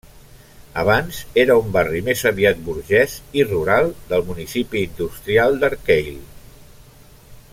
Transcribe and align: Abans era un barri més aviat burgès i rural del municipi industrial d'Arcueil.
Abans 0.83 1.19
era 1.41 1.57
un 1.65 1.67
barri 1.75 2.01
més 2.07 2.23
aviat 2.29 2.63
burgès 2.69 3.13
i 3.41 3.45
rural 3.51 3.93
del 4.13 4.27
municipi 4.33 4.83
industrial 4.89 5.63
d'Arcueil. 5.65 6.19